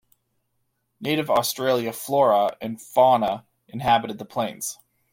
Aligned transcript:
Native 0.99 1.29
Australia 1.29 1.93
flora 1.93 2.57
and 2.59 2.81
fauna 2.81 3.45
inhabited 3.67 4.17
the 4.17 4.25
plains. 4.25 4.79